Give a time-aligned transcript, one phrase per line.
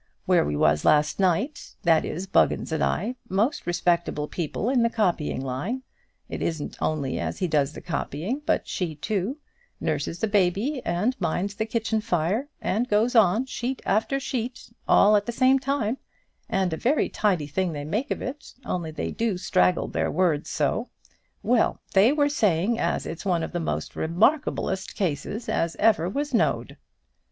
[0.25, 4.89] Where we was last night that is, Buggins and I most respectable people in the
[4.89, 5.83] copying line
[6.27, 9.37] it isn't only he as does the copying, but she too;
[9.79, 15.15] nurses the baby, and minds the kitchen fire, and goes on, sheet after sheet, all
[15.15, 15.99] at the same time;
[16.49, 20.49] and a very tidy thing they make of it, only they do straggle their words
[20.49, 20.89] so;
[21.43, 26.33] well, they were saying as it's one of the most remarkablest cases as ever was
[26.33, 26.75] know'd."